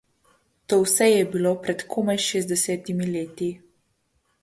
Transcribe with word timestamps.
To 0.71 0.79
vse 0.83 1.09
je 1.09 1.19
bilo 1.35 1.53
pred 1.67 1.85
komaj 1.93 2.17
šestdesetimi 2.31 3.13
leti. 3.15 3.55